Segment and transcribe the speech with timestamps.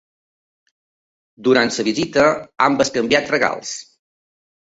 [1.47, 2.25] Durant la visita
[2.67, 3.75] han bescanviat regals.